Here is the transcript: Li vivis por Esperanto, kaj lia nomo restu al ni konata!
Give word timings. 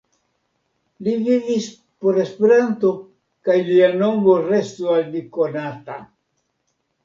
Li 1.07 1.11
vivis 1.27 1.67
por 2.05 2.17
Esperanto, 2.23 2.95
kaj 3.49 3.59
lia 3.69 3.93
nomo 4.03 4.41
restu 4.49 4.93
al 4.99 5.07
ni 5.15 5.25
konata! 5.41 6.03